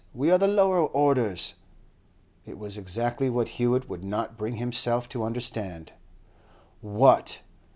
[0.15, 1.53] we are the lower orders!'
[2.43, 5.91] It was exactly what Hewett would not bring himself to understand.
[6.81, 7.43] What!